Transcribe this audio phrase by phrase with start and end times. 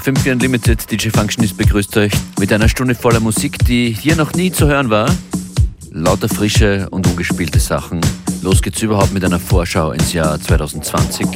[0.00, 0.90] FM4 Unlimited.
[0.90, 4.88] DJ Functionist begrüßt euch mit einer Stunde voller Musik, die hier noch nie zu hören
[4.88, 5.10] war.
[5.90, 8.00] Lauter frische und ungespielte Sachen.
[8.40, 11.26] Los geht's überhaupt mit einer Vorschau ins Jahr 2020.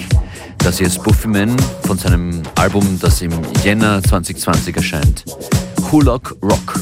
[0.59, 5.25] Das hier ist Buffyman von seinem Album, das im Jänner 2020 erscheint.
[5.93, 6.81] Hulock Rock.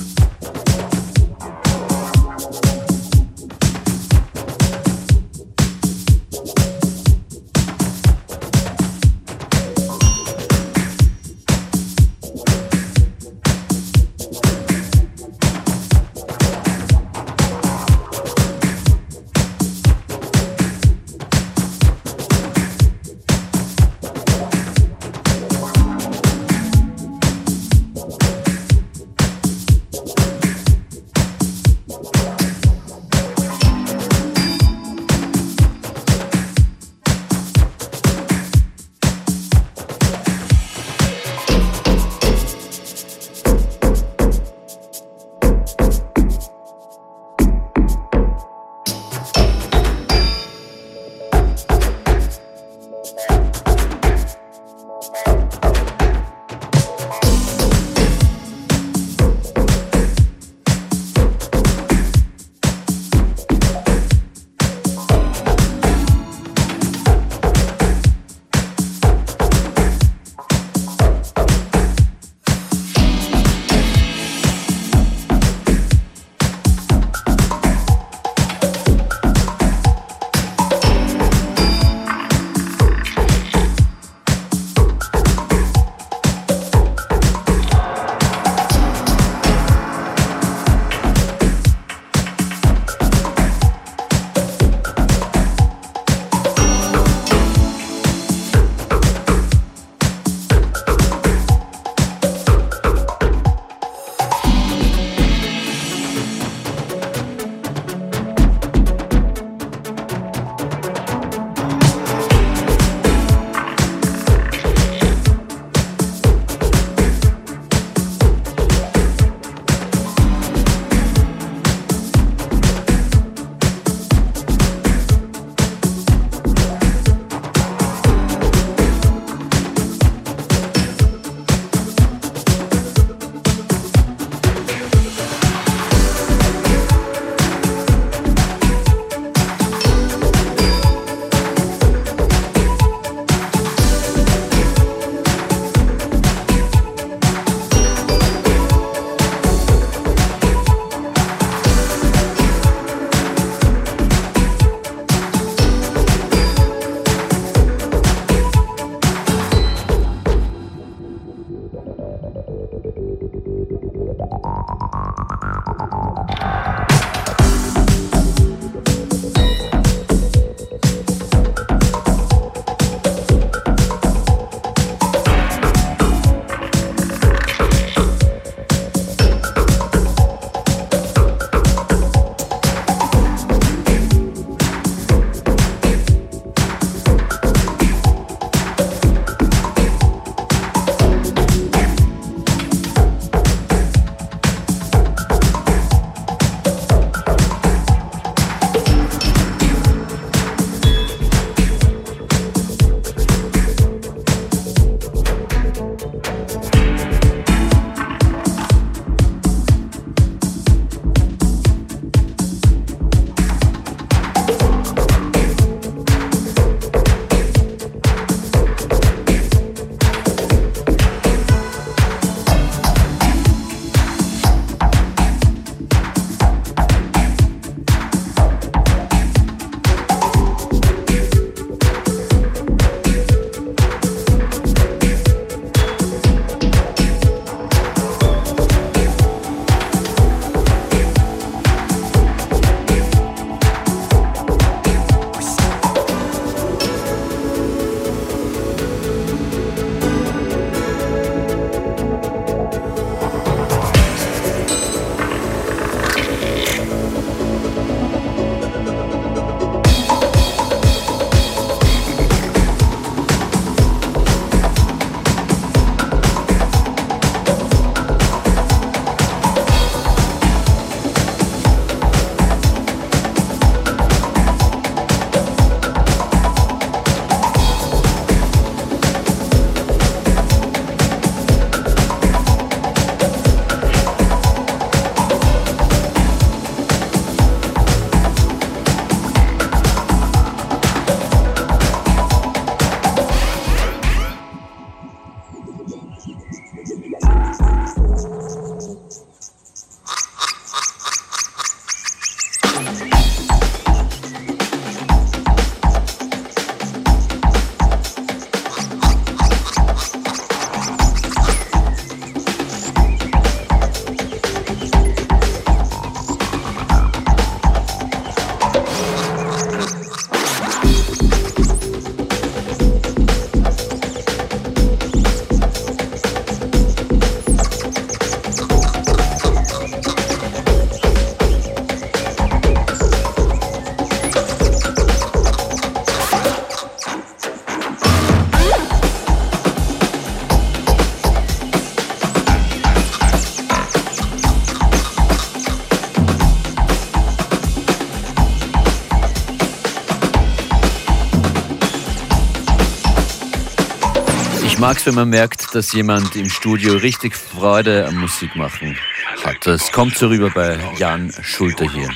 [354.82, 358.99] Mag's, wenn man merkt, dass jemand im Studio richtig Freude am Musik machen
[359.44, 359.64] hat.
[359.64, 362.11] Das kommt so rüber bei Jan Schulter hier.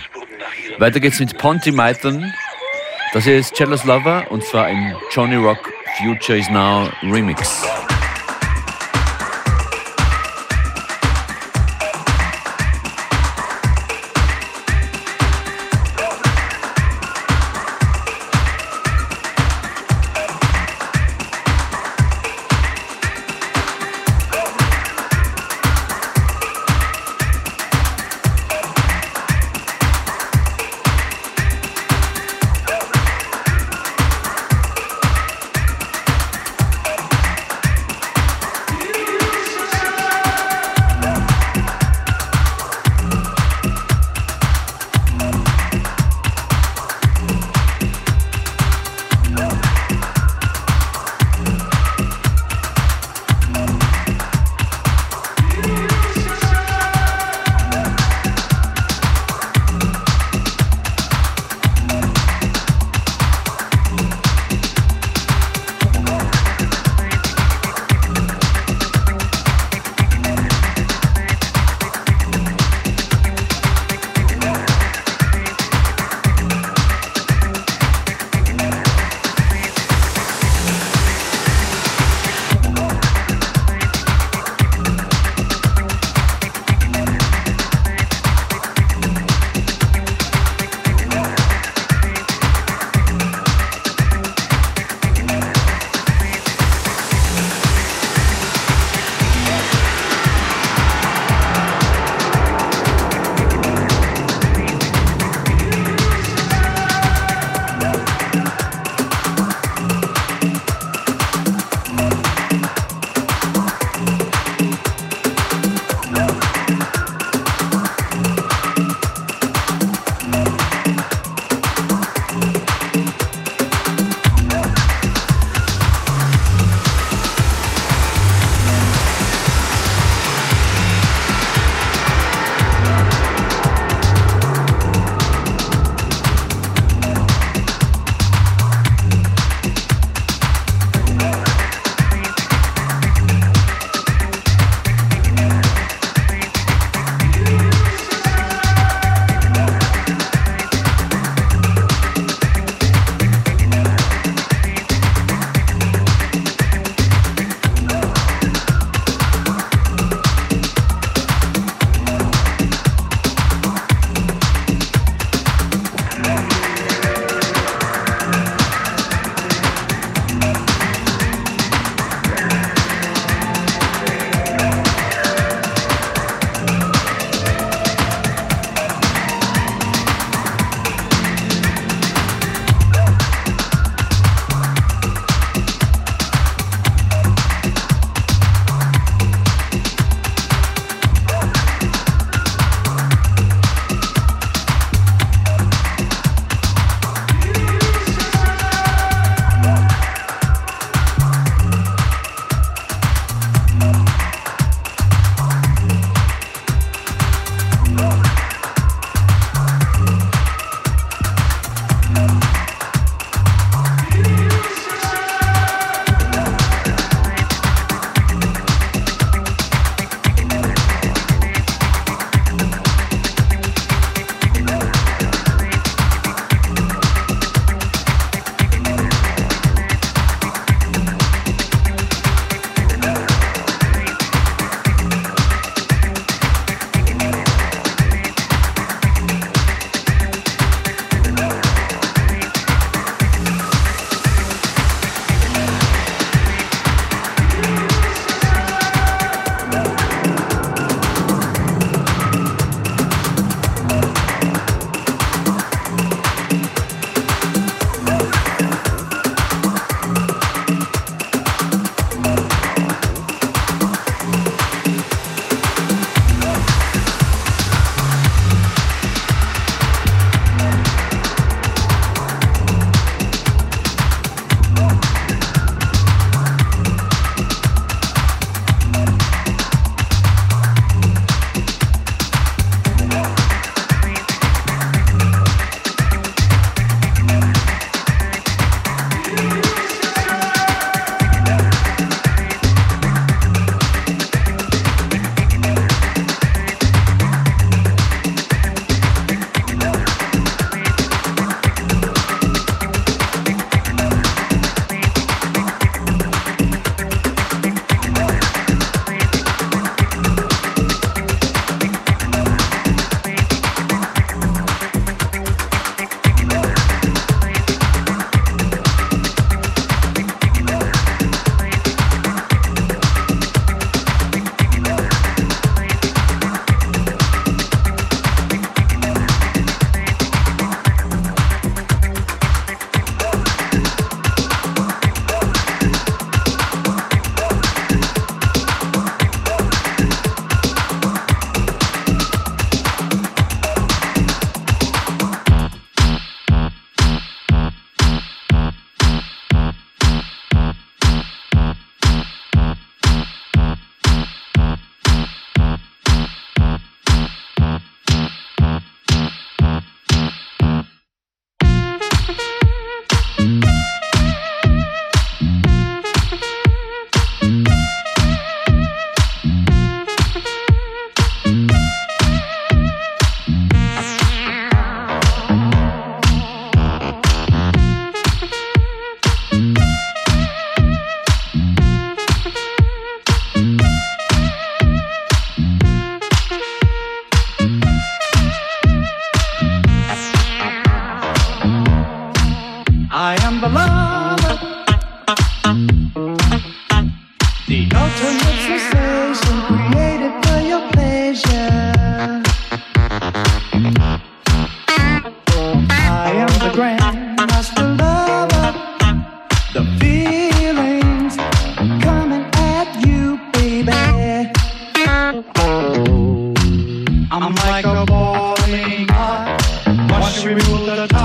[0.78, 2.24] Weiter geht's mit Ponty Maitland.
[3.12, 7.62] Das hier ist Cello's Lover und zwar im Johnny Rock Future is Now Remix.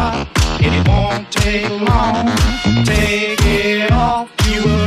[0.01, 2.27] and it won't take long.
[2.85, 4.80] Take it off, you will.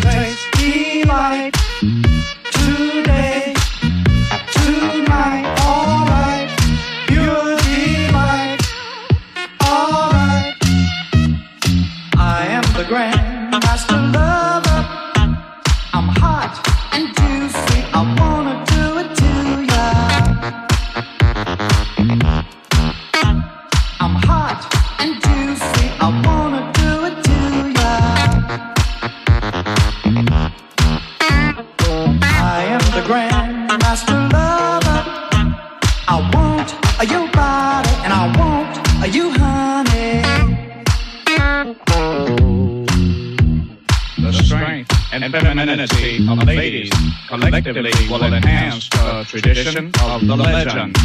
[49.24, 50.96] Tradition of the legend.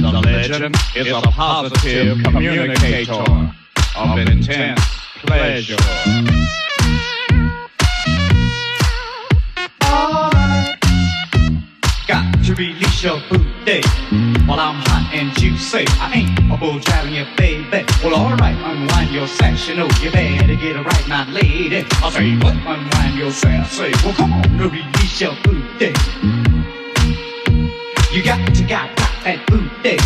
[0.00, 3.52] The legend is a positive communicator
[3.96, 4.80] of intense
[5.20, 6.47] pleasure.
[12.58, 13.80] Release your booty
[14.44, 15.84] while I'm hot and juicy.
[16.00, 17.86] I ain't a bull driving you, baby.
[18.02, 19.68] Well, alright, unwind your sash.
[19.68, 21.86] You know you better get it right, my lady.
[22.02, 22.54] I'll say what?
[22.54, 23.30] Unwind your.
[23.30, 25.94] Say, well, come on, release your booty.
[28.10, 29.96] You got to got, got that booty.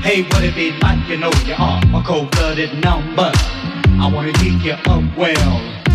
[0.00, 1.08] Hey, what it be like?
[1.08, 3.32] You know you are a cold-blooded number.
[3.34, 5.89] I wanna take you up well.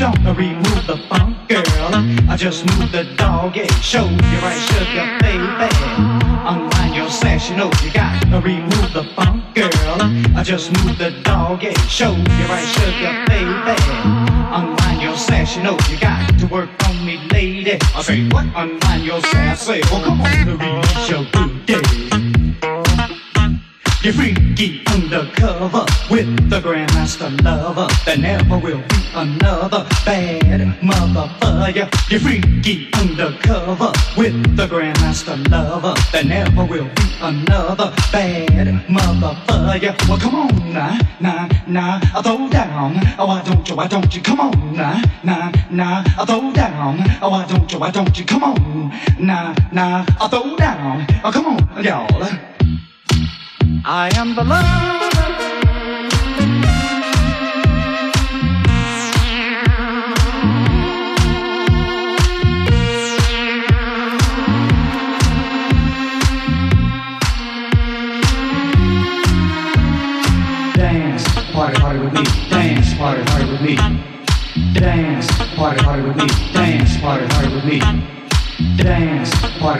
[0.00, 1.90] Don't remove the funk, girl.
[2.26, 3.66] I just move the doggy.
[3.82, 5.68] Show you right, sugar, baby.
[6.48, 9.98] Unwind your sash, you know you got to remove the funk, girl.
[10.34, 11.74] I just move the doggy.
[11.86, 13.76] Show you right, sugar, baby.
[14.56, 17.76] Unwind your sash, you know you got to work on me, lady.
[17.94, 18.46] I say, what?
[18.56, 19.58] Unwind your sash.
[19.58, 21.59] Say, well, come on, release your booty.
[24.02, 27.86] You're freaky undercover with the Grandmaster lover.
[28.06, 32.10] There never will be another bad motherfucker.
[32.10, 35.94] You're freaky undercover with the Grandmaster lover.
[36.12, 40.08] There never will be another bad motherfucker.
[40.08, 42.96] Well, come on, nah, nah, nah, I throw down.
[43.18, 44.22] Oh, why don't you, why don't you?
[44.22, 47.00] Come on, nah, nah, nah, I throw down.
[47.20, 48.24] Oh, why don't you, why don't you?
[48.24, 48.88] Come on,
[49.18, 51.06] nah, nah, I throw down.
[51.22, 52.50] Oh, come on, y'all.
[53.84, 54.60] I am the love.
[70.76, 72.24] Dance, party, party with me.
[72.50, 73.76] Dance, party, party with me.
[74.74, 76.20] Dance, party, party with me.
[76.52, 77.26] Dance, party,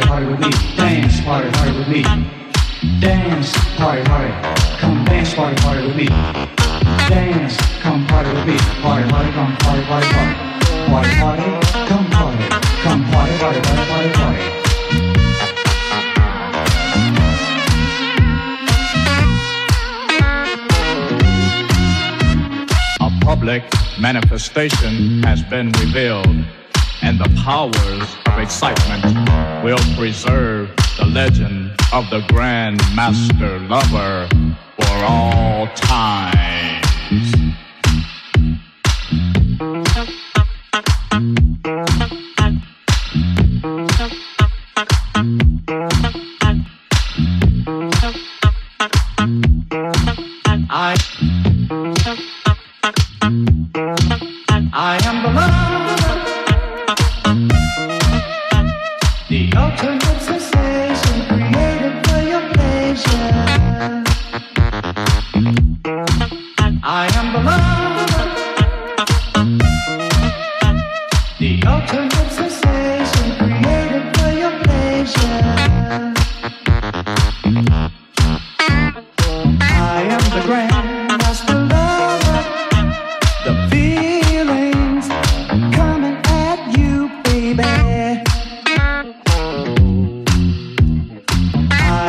[0.06, 0.50] party with me.
[0.76, 2.39] Dance, party, party with me.
[2.80, 4.32] Dance, party, party.
[4.78, 6.06] Come dance, party, party with me.
[6.06, 8.56] Dance, come party with me.
[8.80, 10.34] Party, party, come party, party, party.
[10.88, 11.42] Party, party,
[11.88, 12.38] come party.
[12.80, 14.40] Come party, party, party, party, party.
[23.00, 23.62] A public
[24.00, 26.46] manifestation has been revealed,
[27.02, 29.04] and the powers of excitement
[29.64, 34.28] will preserve the legend of the Grand Master Lover
[34.76, 37.34] for all times.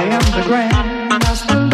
[0.01, 1.70] I am the Grand Master.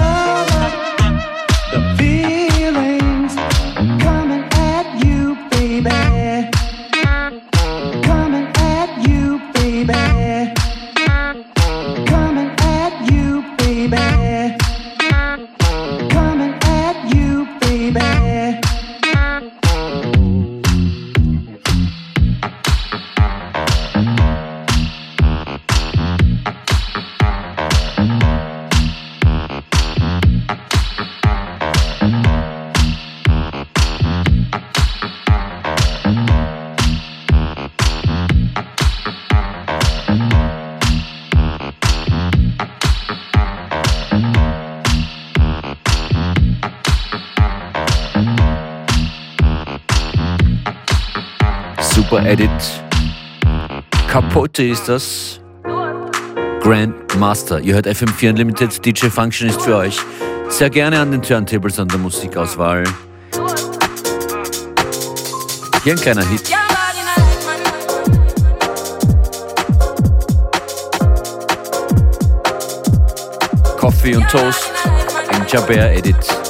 [54.58, 55.40] Capote ist das.
[56.62, 57.60] Grandmaster.
[57.60, 58.84] Ihr hört FM4 Unlimited.
[58.84, 60.00] DJ Function ist für euch.
[60.50, 62.84] Sehr gerne an den Turntables an der Musikauswahl.
[65.84, 66.52] Hier ein kleiner Hit.
[73.78, 74.72] Coffee und Toast
[75.34, 76.47] im Jaber Edit.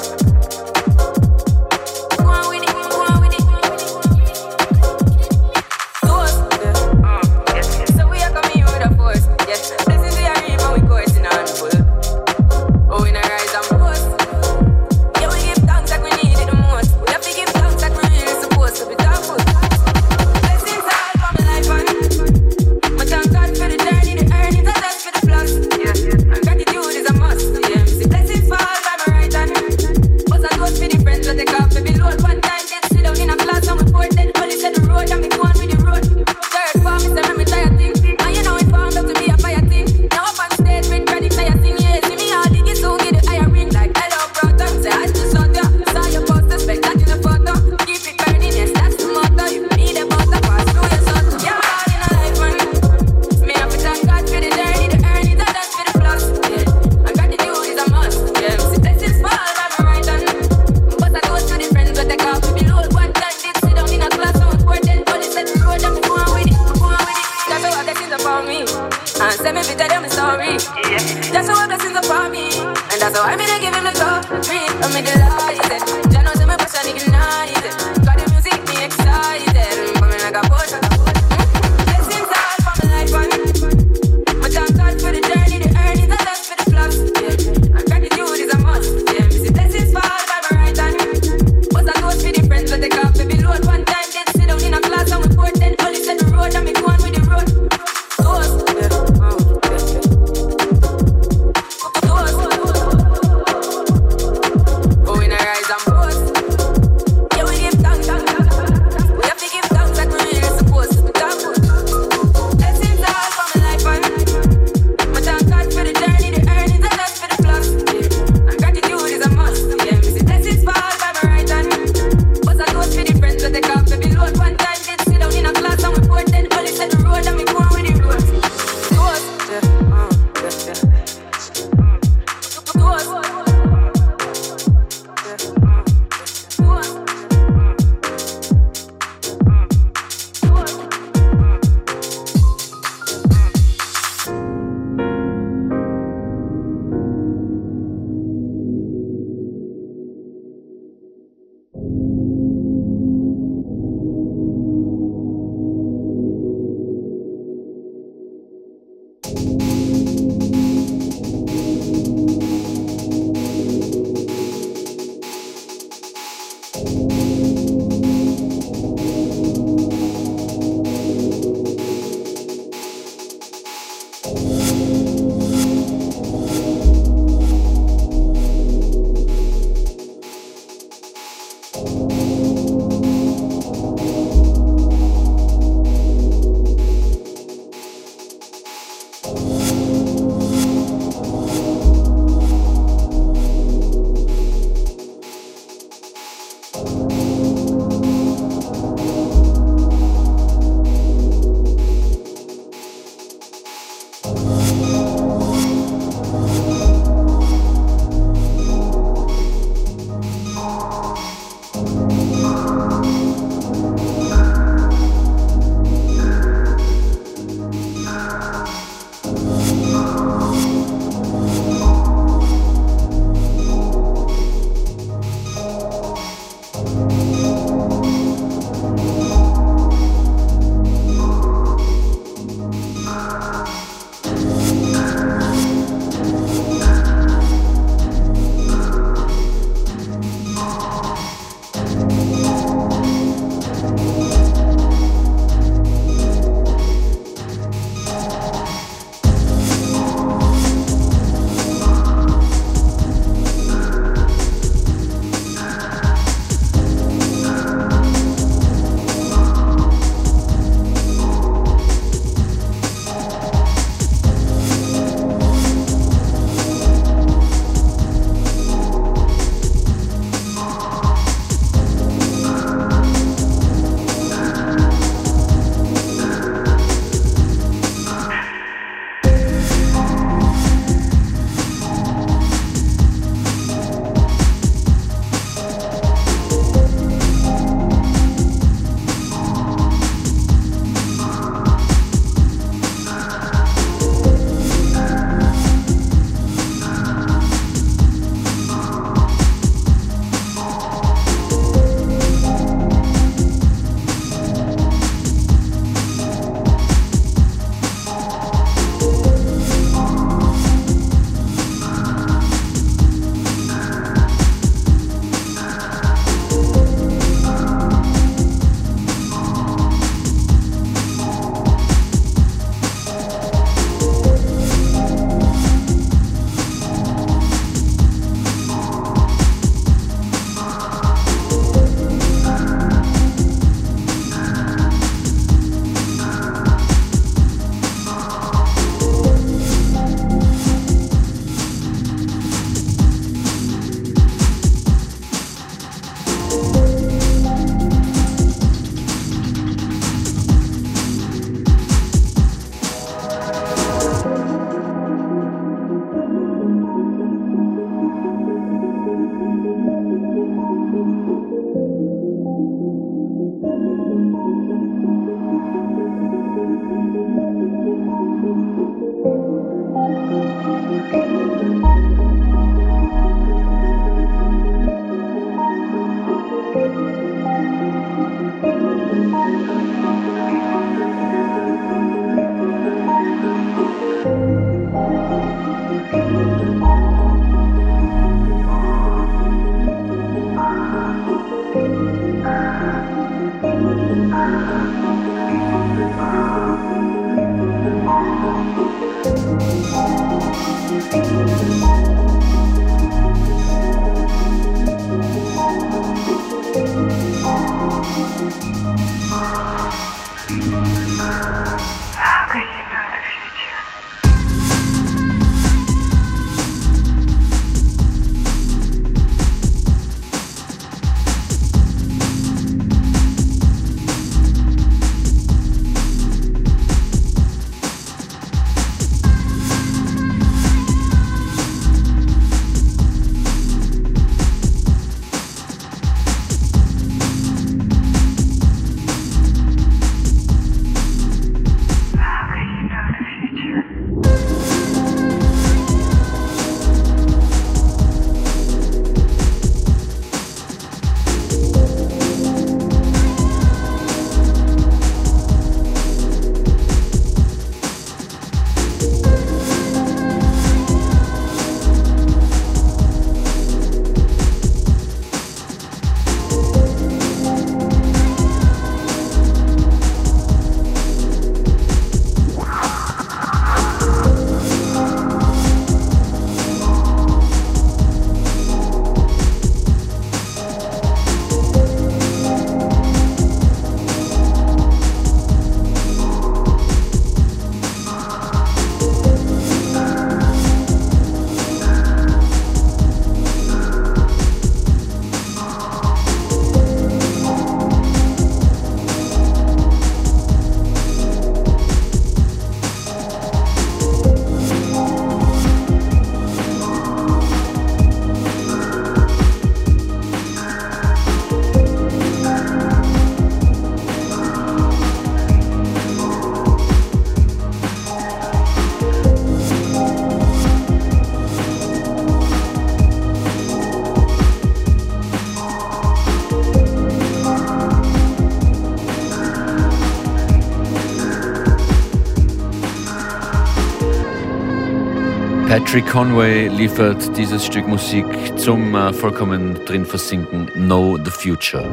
[535.68, 538.26] Patrick Conway liefert dieses Stück Musik
[538.58, 541.84] zum äh, vollkommen drin versinken Know the Future.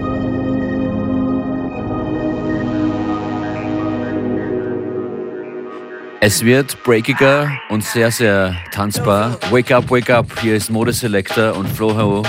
[6.20, 9.36] Es wird breakiger und sehr, sehr tanzbar.
[9.50, 10.26] Wake up, wake up.
[10.40, 12.22] Hier ist Mode Selector und Flo Ho.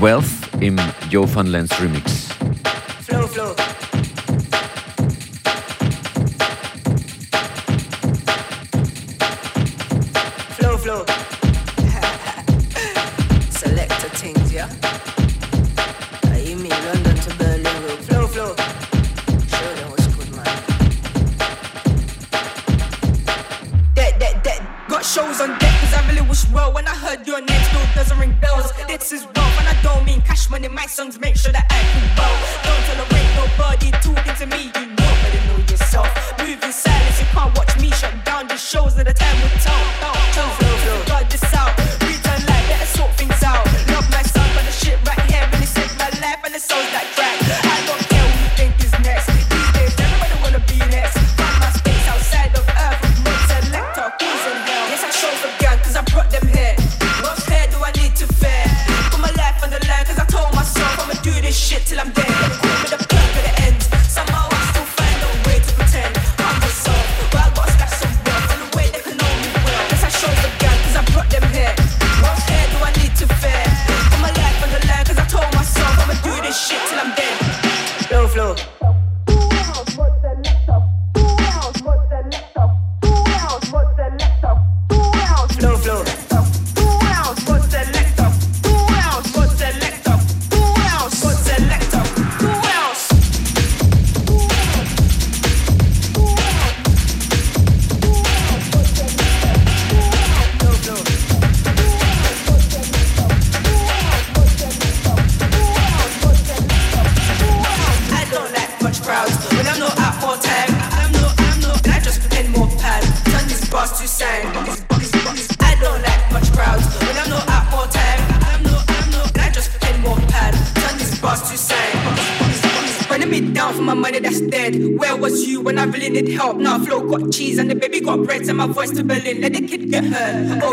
[0.00, 0.24] Wealth
[0.60, 0.76] im
[1.10, 2.29] Joe van Lens Remix.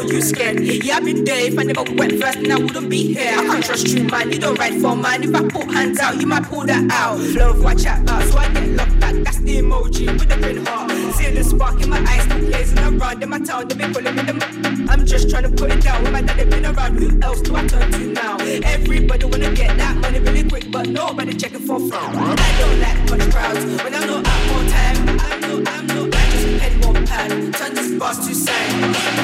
[0.09, 0.59] You scared?
[0.59, 1.47] Yeah, I've been there.
[1.47, 3.33] If I never went first, and I wouldn't be here.
[3.37, 4.31] I can't trust you, man.
[4.31, 5.23] You don't write for mine.
[5.23, 7.19] If I put hands out, you might pull that out.
[7.19, 8.23] Love, watch out, out.
[8.23, 9.15] So I get locked back.
[9.23, 10.91] That's the emoji with the red heart.
[11.15, 13.67] See the spark in my eyes, blazing around in my town.
[13.67, 14.87] They be pulling me the.
[14.89, 16.03] I'm just trying to put it down.
[16.03, 18.37] When my daddy been around, who else do I turn to now?
[18.37, 22.15] Everybody wanna get that money really quick, but nobody checking for fraud.
[22.15, 23.65] I don't like much crowds.
[23.83, 27.29] When I know I'm more time, I'm no, I'm no, I just pen one pad.
[27.53, 29.16] Turn this boss to sign.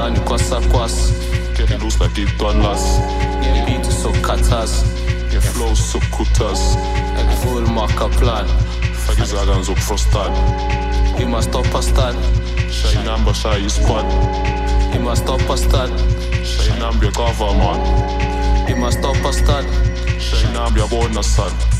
[0.00, 1.12] Get down kwas a kwas
[1.56, 2.98] Get loose like it done las
[3.42, 4.82] Nye beat so katas.
[5.30, 6.76] Nye flow so kutas.
[7.20, 8.46] Ek voel maak a plan.
[8.94, 10.32] Fagi zagan zo frostan
[11.20, 12.16] Ima stop a stan.
[12.70, 14.06] Shay number shay spot
[14.94, 15.90] Ima stop a stan.
[16.44, 17.84] Shay number government
[18.70, 19.64] Ima stop a stan.
[20.18, 21.79] Shay number bonus son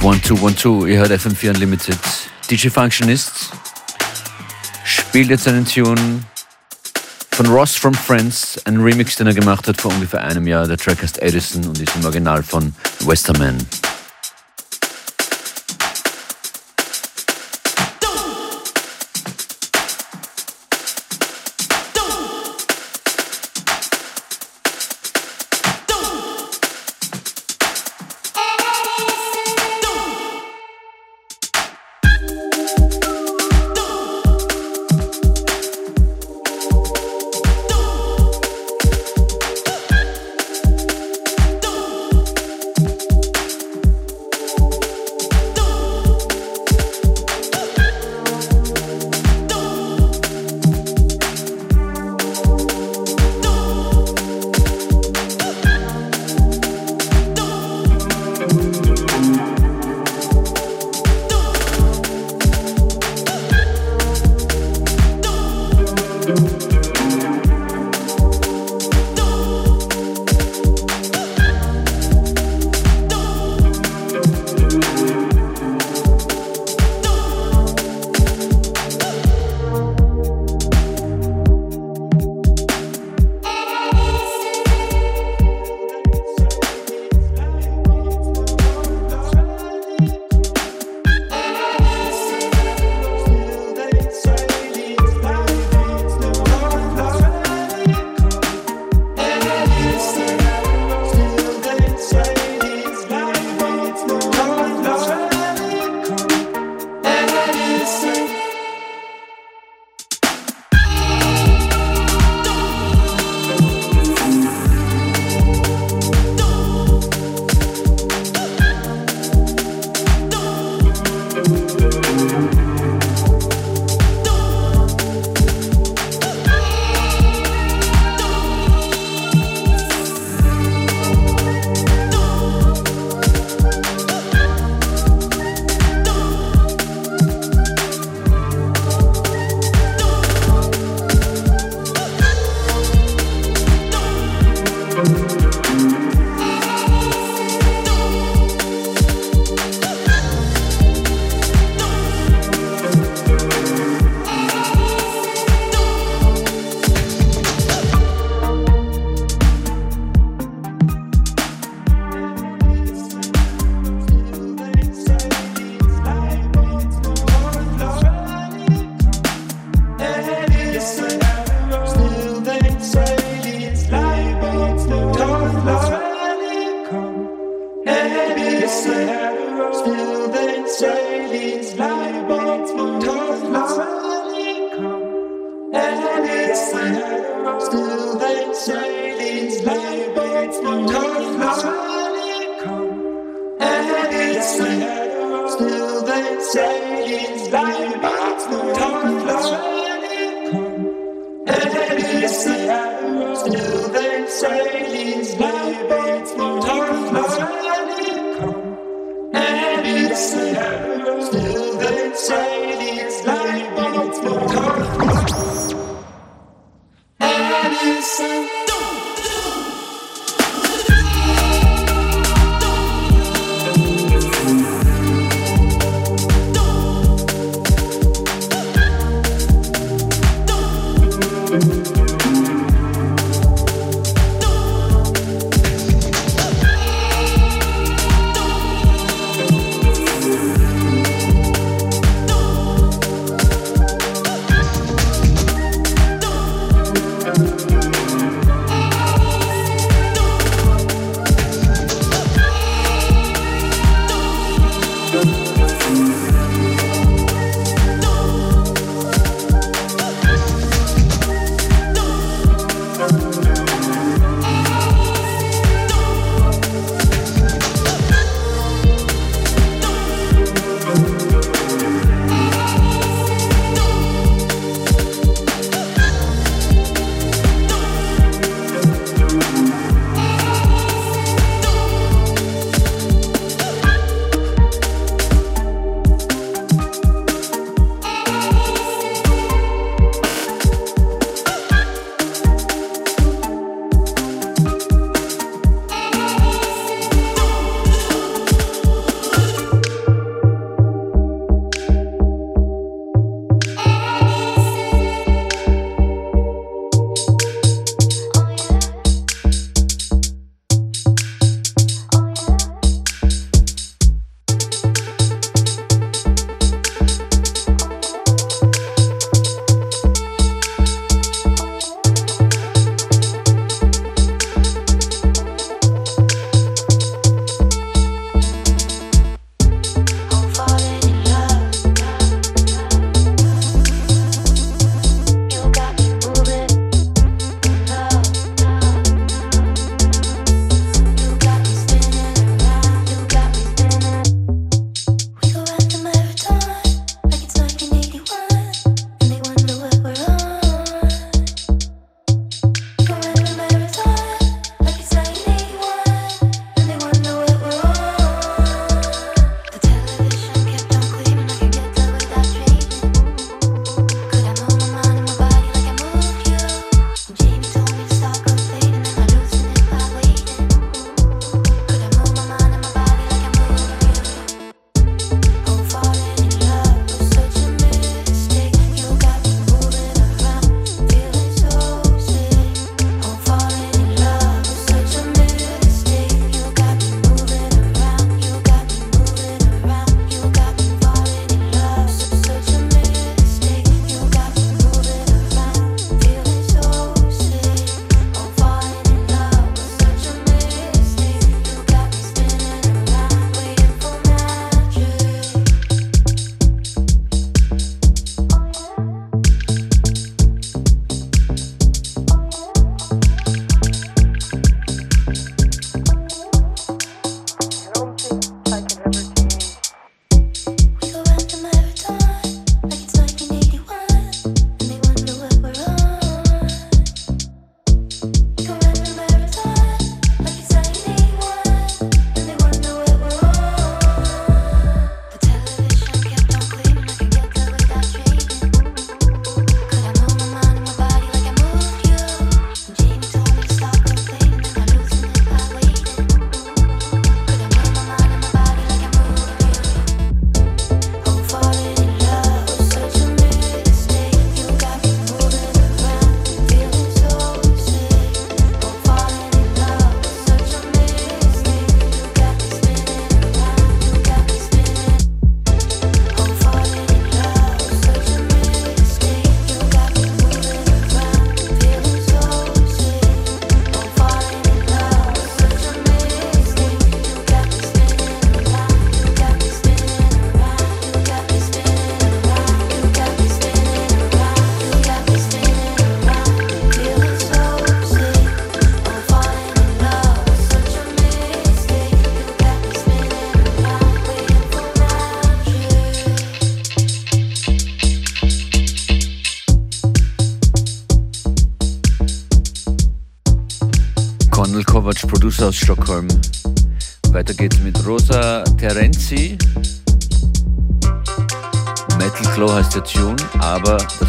[0.08, 1.98] 1212, ihr hört FM4 Unlimited.
[2.50, 3.50] DJ Functionist
[4.82, 6.22] spielt jetzt einen Tune
[7.32, 10.66] von Ross from Friends, ein Remix, den er gemacht hat vor ungefähr einem Jahr.
[10.66, 13.58] Der Track heißt Edison und ist im Original von Westerman.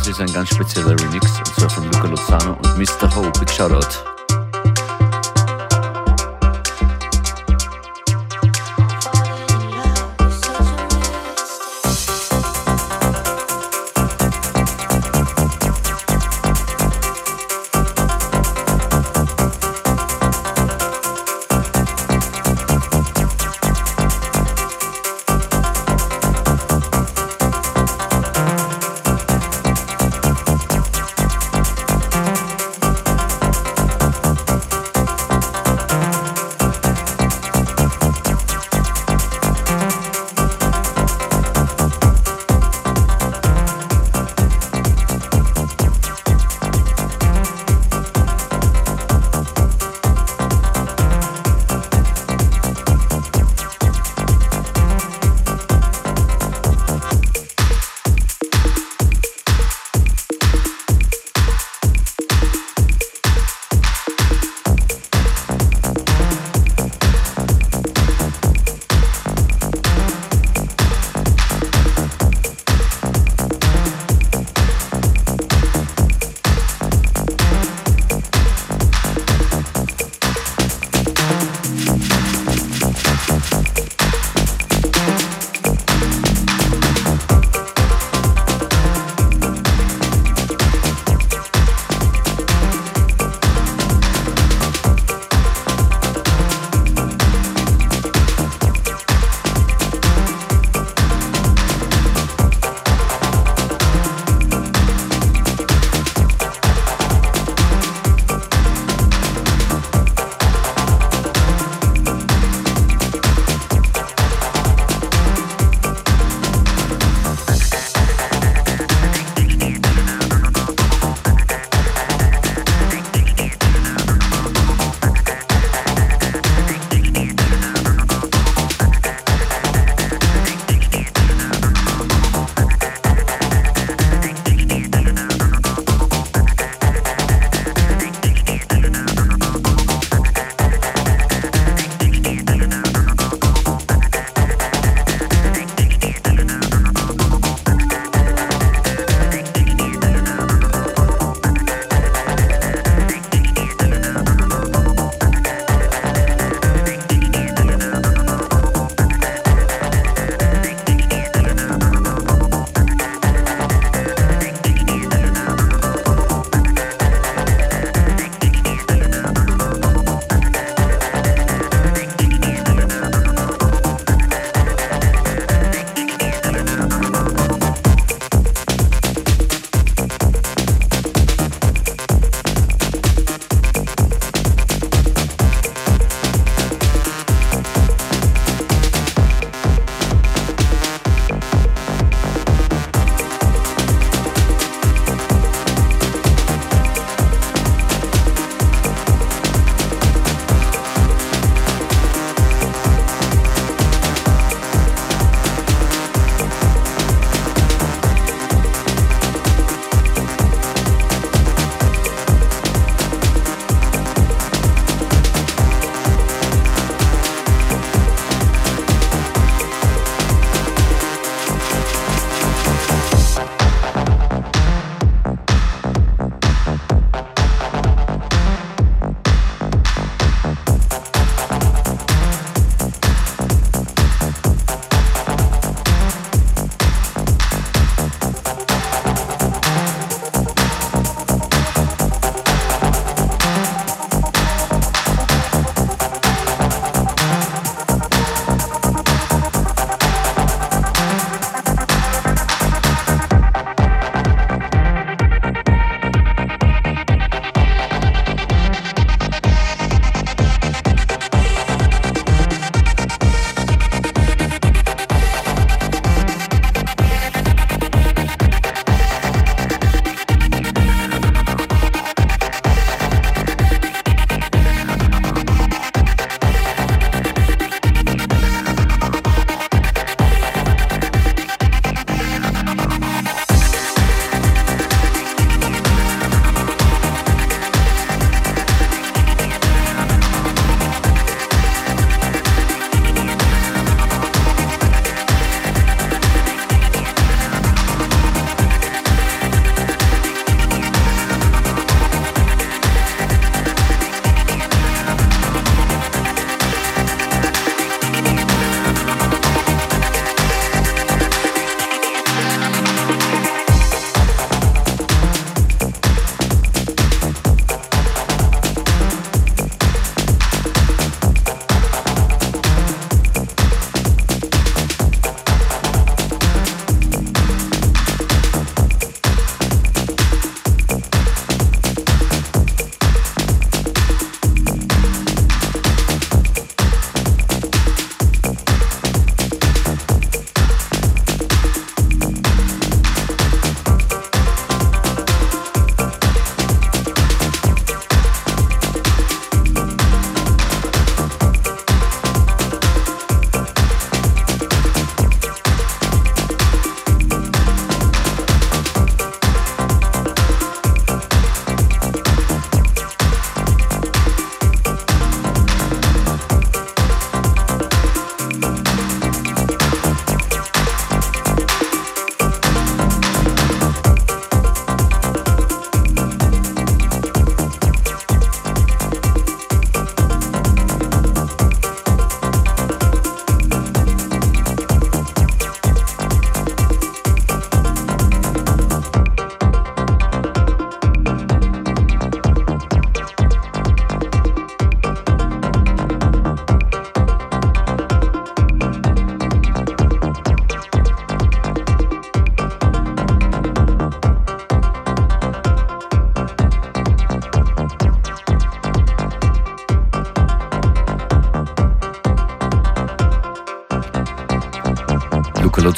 [0.09, 3.15] Ist ein ganz spezieller Remix, und zwar von Luca Lozano und Mr.
[3.15, 3.31] Ho.
[3.39, 4.08] Big Shoutout.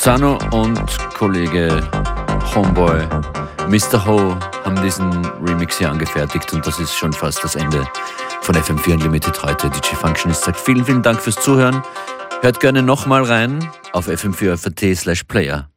[0.02, 1.88] Lozano und Kollege
[2.56, 3.08] Homeboy
[3.70, 4.04] Mr.
[4.04, 4.36] Ho
[4.66, 7.86] haben diesen Remix hier angefertigt und das ist schon fast das Ende
[8.42, 9.70] von FM4 Unlimited heute.
[9.70, 11.84] DJ Functionist sagt vielen, vielen Dank fürs Zuhören.
[12.42, 15.71] Hört gerne nochmal rein auf fm4.at slash player.